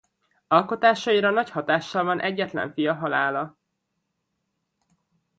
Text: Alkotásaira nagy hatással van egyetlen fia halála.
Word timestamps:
Alkotásaira 0.47 1.29
nagy 1.29 1.49
hatással 1.49 2.03
van 2.03 2.19
egyetlen 2.19 2.73
fia 2.73 2.93
halála. 2.93 3.57